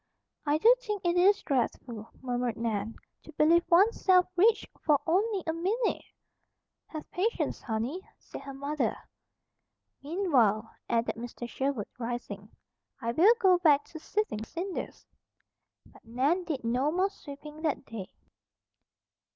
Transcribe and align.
"I 0.47 0.57
do 0.57 0.75
think 0.79 1.05
it 1.05 1.15
is 1.15 1.43
dreadful," 1.43 2.09
murmured 2.23 2.57
Nan, 2.57 2.95
"to 3.21 3.31
believe 3.33 3.63
one's 3.69 4.03
self 4.03 4.25
rich 4.35 4.65
for 4.83 4.99
only 5.05 5.43
a 5.45 5.53
minute!" 5.53 6.01
"Have 6.87 7.07
patience, 7.11 7.61
honey," 7.61 8.01
said 8.17 8.41
her 8.41 8.53
mother. 8.55 8.97
"Meanwhile," 10.01 10.71
added 10.89 11.13
Mr. 11.17 11.47
Sherwood, 11.47 11.85
rising, 11.99 12.49
"I 12.99 13.11
will 13.11 13.35
go 13.39 13.59
back 13.59 13.85
to 13.89 13.99
sifting 13.99 14.43
cinders." 14.43 15.05
But 15.85 16.03
Nan 16.03 16.45
did 16.45 16.63
no 16.63 16.91
more 16.91 17.11
sweeping 17.11 17.61
that 17.61 17.85
day. 17.85 18.09